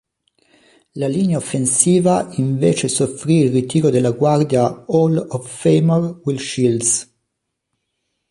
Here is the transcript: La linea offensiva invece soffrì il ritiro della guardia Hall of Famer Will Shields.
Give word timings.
La 0.95 1.07
linea 1.07 1.37
offensiva 1.37 2.27
invece 2.37 2.87
soffrì 2.87 3.41
il 3.41 3.51
ritiro 3.51 3.91
della 3.91 4.09
guardia 4.09 4.83
Hall 4.87 5.15
of 5.15 5.47
Famer 5.47 6.21
Will 6.23 6.37
Shields. 6.37 7.13